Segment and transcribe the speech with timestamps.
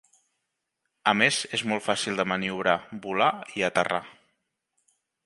[1.11, 3.29] A més és molt fàcil de maniobrar, volar
[3.61, 4.01] i aterrar.